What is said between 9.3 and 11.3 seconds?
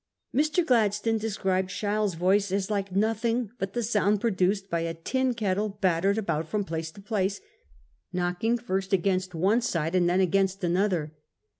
one side and then against another.